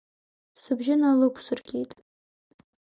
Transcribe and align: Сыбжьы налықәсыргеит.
Сыбжьы 0.61 0.95
налықәсыргеит. 0.99 1.91